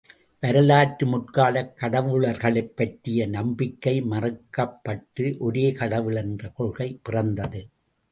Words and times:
வரலாற்று 0.43 1.05
முற்காலக் 1.07 1.73
கடவுளர்களை 1.81 2.63
ப் 2.63 2.75
பற்றிய 2.75 3.27
நம்பிக்கை 3.27 4.01
மறுக்கப்பட்டு, 4.03 5.37
ஒரே 5.39 5.71
கடவுள் 5.71 6.15
என்ற 6.15 6.49
கொள்கை 6.49 6.99
பிறந்தது. 7.03 7.61